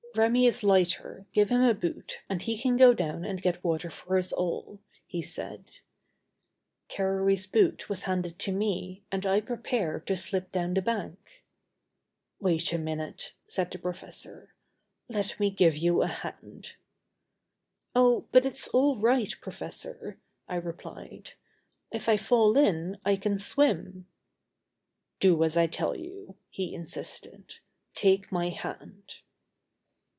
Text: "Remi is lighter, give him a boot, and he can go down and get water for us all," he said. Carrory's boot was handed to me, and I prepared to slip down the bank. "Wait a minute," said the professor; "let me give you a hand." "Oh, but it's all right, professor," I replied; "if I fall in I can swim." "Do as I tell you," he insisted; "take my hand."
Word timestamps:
"Remi 0.13 0.45
is 0.45 0.61
lighter, 0.61 1.25
give 1.31 1.47
him 1.47 1.61
a 1.61 1.73
boot, 1.73 2.19
and 2.27 2.41
he 2.41 2.57
can 2.61 2.75
go 2.75 2.93
down 2.93 3.23
and 3.23 3.41
get 3.41 3.63
water 3.63 3.89
for 3.89 4.17
us 4.17 4.33
all," 4.33 4.81
he 5.07 5.21
said. 5.21 5.63
Carrory's 6.89 7.47
boot 7.47 7.87
was 7.87 8.01
handed 8.01 8.37
to 8.39 8.51
me, 8.51 9.05
and 9.09 9.25
I 9.25 9.39
prepared 9.39 10.05
to 10.07 10.17
slip 10.17 10.51
down 10.51 10.73
the 10.73 10.81
bank. 10.81 11.45
"Wait 12.41 12.73
a 12.73 12.77
minute," 12.77 13.31
said 13.47 13.71
the 13.71 13.79
professor; 13.79 14.53
"let 15.07 15.39
me 15.39 15.49
give 15.49 15.77
you 15.77 16.01
a 16.01 16.07
hand." 16.07 16.75
"Oh, 17.95 18.27
but 18.33 18.45
it's 18.45 18.67
all 18.67 18.97
right, 18.97 19.33
professor," 19.39 20.19
I 20.45 20.57
replied; 20.57 21.35
"if 21.89 22.09
I 22.09 22.17
fall 22.17 22.57
in 22.57 22.97
I 23.05 23.15
can 23.15 23.39
swim." 23.39 24.07
"Do 25.21 25.41
as 25.41 25.55
I 25.55 25.67
tell 25.67 25.95
you," 25.95 26.35
he 26.49 26.73
insisted; 26.75 27.59
"take 27.95 28.29
my 28.29 28.49
hand." 28.49 29.21